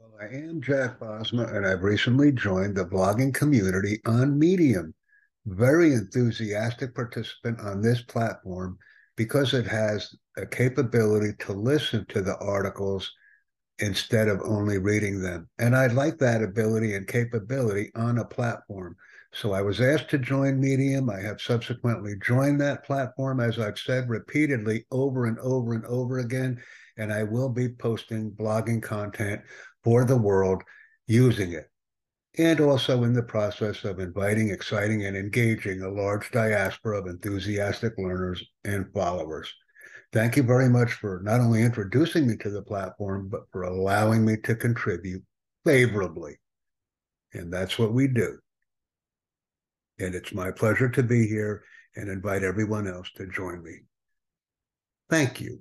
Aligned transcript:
Well, 0.00 0.16
I 0.18 0.34
am 0.34 0.62
Jack 0.62 0.98
Bosma, 0.98 1.54
and 1.54 1.66
I've 1.66 1.82
recently 1.82 2.32
joined 2.32 2.74
the 2.74 2.86
blogging 2.86 3.34
community 3.34 4.00
on 4.06 4.38
Medium. 4.38 4.94
Very 5.44 5.92
enthusiastic 5.92 6.94
participant 6.94 7.60
on 7.60 7.82
this 7.82 8.00
platform 8.00 8.78
because 9.18 9.52
it 9.52 9.66
has 9.66 10.14
a 10.38 10.46
capability 10.46 11.34
to 11.40 11.52
listen 11.52 12.06
to 12.06 12.22
the 12.22 12.38
articles 12.38 13.12
instead 13.80 14.28
of 14.28 14.40
only 14.44 14.78
reading 14.78 15.20
them. 15.20 15.48
And 15.58 15.76
I 15.76 15.88
like 15.88 16.18
that 16.18 16.42
ability 16.42 16.94
and 16.94 17.06
capability 17.06 17.90
on 17.94 18.18
a 18.18 18.24
platform. 18.24 18.96
So 19.32 19.52
I 19.52 19.62
was 19.62 19.80
asked 19.80 20.10
to 20.10 20.18
join 20.18 20.60
Medium. 20.60 21.08
I 21.08 21.20
have 21.20 21.40
subsequently 21.40 22.14
joined 22.22 22.60
that 22.60 22.84
platform, 22.84 23.40
as 23.40 23.58
I've 23.58 23.78
said 23.78 24.08
repeatedly 24.08 24.86
over 24.90 25.26
and 25.26 25.38
over 25.38 25.72
and 25.72 25.84
over 25.86 26.18
again. 26.18 26.60
And 26.96 27.12
I 27.12 27.22
will 27.22 27.48
be 27.48 27.68
posting 27.68 28.32
blogging 28.32 28.82
content 28.82 29.40
for 29.84 30.04
the 30.04 30.18
world 30.18 30.62
using 31.06 31.52
it. 31.52 31.70
And 32.38 32.60
also 32.60 33.04
in 33.04 33.12
the 33.12 33.22
process 33.22 33.84
of 33.84 33.98
inviting, 33.98 34.50
exciting, 34.50 35.04
and 35.04 35.16
engaging 35.16 35.82
a 35.82 35.88
large 35.88 36.30
diaspora 36.30 37.00
of 37.00 37.06
enthusiastic 37.06 37.94
learners 37.98 38.44
and 38.64 38.92
followers. 38.92 39.52
Thank 40.12 40.36
you 40.36 40.42
very 40.42 40.68
much 40.68 40.94
for 40.94 41.20
not 41.22 41.40
only 41.40 41.62
introducing 41.62 42.26
me 42.26 42.36
to 42.38 42.50
the 42.50 42.62
platform, 42.62 43.28
but 43.28 43.42
for 43.52 43.62
allowing 43.62 44.24
me 44.24 44.36
to 44.44 44.56
contribute 44.56 45.22
favorably. 45.64 46.38
And 47.32 47.52
that's 47.52 47.78
what 47.78 47.92
we 47.92 48.08
do. 48.08 48.38
And 50.00 50.14
it's 50.14 50.32
my 50.32 50.50
pleasure 50.50 50.88
to 50.88 51.02
be 51.02 51.28
here 51.28 51.62
and 51.94 52.08
invite 52.08 52.42
everyone 52.42 52.88
else 52.88 53.10
to 53.16 53.26
join 53.26 53.62
me. 53.62 53.80
Thank 55.08 55.40
you. 55.40 55.60